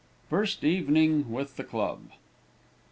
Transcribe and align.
FIRST 0.31 0.63
EVENING 0.63 1.29
WITH 1.31 1.57
THE 1.57 1.63
CLUB. 1.63 2.09